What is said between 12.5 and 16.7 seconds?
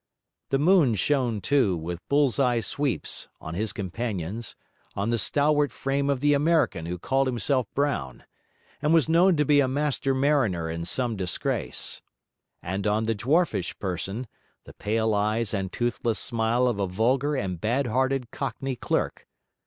and on the dwarfish person, the pale eyes and toothless smile